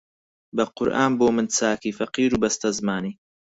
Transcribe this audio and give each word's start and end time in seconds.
بە 0.55 0.63
قورئان 0.77 1.11
بۆ 1.19 1.27
من 1.35 1.47
چاکی 1.57 1.95
فەقیر 1.99 2.31
و 2.33 2.41
بەستەزمانی 2.43 3.13